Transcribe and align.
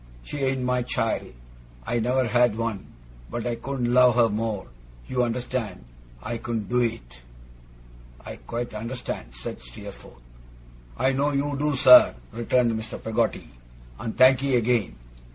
She 0.23 0.39
ain't 0.39 0.63
my 0.63 0.81
child; 0.81 1.31
I 1.85 1.99
never 1.99 2.25
had 2.27 2.57
one; 2.57 2.87
but 3.29 3.45
I 3.45 3.53
couldn't 3.53 3.93
love 3.93 4.15
her 4.15 4.29
more. 4.29 4.65
You 5.07 5.21
understand! 5.21 5.85
I 6.23 6.39
couldn't 6.39 6.69
do 6.69 6.79
it!' 6.79 7.21
'I 8.25 8.37
quite 8.47 8.73
understand,' 8.73 9.35
said 9.35 9.61
Steerforth. 9.61 10.19
'I 10.97 11.11
know 11.11 11.31
you 11.33 11.55
do, 11.55 11.75
sir,' 11.75 12.15
returned 12.31 12.71
Mr. 12.71 12.99
Peggotty, 12.99 13.47
'and 13.99 14.17
thankee 14.17 14.55
again. 14.55 14.95